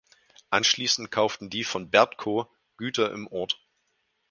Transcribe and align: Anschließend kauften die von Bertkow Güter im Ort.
Anschließend 0.49 1.11
kauften 1.11 1.51
die 1.51 1.63
von 1.63 1.91
Bertkow 1.91 2.47
Güter 2.75 3.11
im 3.13 3.27
Ort. 3.27 3.61